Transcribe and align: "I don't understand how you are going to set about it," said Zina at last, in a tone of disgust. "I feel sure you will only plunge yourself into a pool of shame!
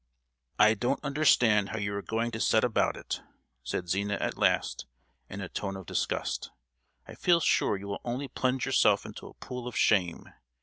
"I 0.57 0.73
don't 0.73 0.99
understand 1.03 1.69
how 1.69 1.77
you 1.77 1.93
are 1.93 2.01
going 2.01 2.31
to 2.31 2.39
set 2.39 2.63
about 2.63 2.97
it," 2.97 3.21
said 3.63 3.87
Zina 3.87 4.15
at 4.15 4.35
last, 4.35 4.87
in 5.29 5.41
a 5.41 5.47
tone 5.47 5.77
of 5.77 5.85
disgust. 5.85 6.49
"I 7.07 7.13
feel 7.13 7.39
sure 7.39 7.77
you 7.77 7.87
will 7.87 8.01
only 8.03 8.27
plunge 8.27 8.65
yourself 8.65 9.05
into 9.05 9.27
a 9.27 9.35
pool 9.35 9.67
of 9.67 9.77
shame! 9.77 10.27